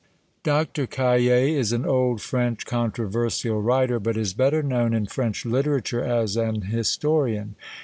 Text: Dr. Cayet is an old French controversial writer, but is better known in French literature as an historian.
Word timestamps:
Dr. 0.41 0.87
Cayet 0.87 1.51
is 1.55 1.71
an 1.73 1.85
old 1.85 2.23
French 2.23 2.65
controversial 2.65 3.61
writer, 3.61 3.99
but 3.99 4.17
is 4.17 4.33
better 4.33 4.63
known 4.63 4.95
in 4.95 5.05
French 5.05 5.45
literature 5.45 6.03
as 6.03 6.35
an 6.35 6.61
historian. 6.61 7.53